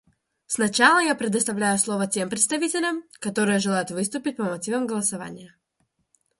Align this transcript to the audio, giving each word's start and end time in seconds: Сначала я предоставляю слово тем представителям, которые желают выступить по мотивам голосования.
Сначала 0.47 0.97
я 0.97 1.13
предоставляю 1.13 1.77
слово 1.77 2.07
тем 2.07 2.27
представителям, 2.27 3.03
которые 3.19 3.59
желают 3.59 3.91
выступить 3.91 4.35
по 4.35 4.43
мотивам 4.45 4.87
голосования. 4.87 5.55